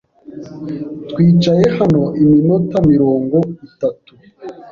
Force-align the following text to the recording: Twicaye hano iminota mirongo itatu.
Twicaye 1.09 1.65
hano 1.77 2.03
iminota 2.23 2.77
mirongo 2.91 3.37
itatu. 3.67 4.11